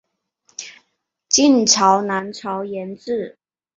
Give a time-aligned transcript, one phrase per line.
[1.29, 3.37] 晋朝南朝沿置。